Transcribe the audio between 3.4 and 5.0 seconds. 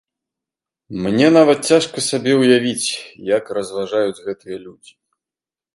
разважаюць гэтыя людзі.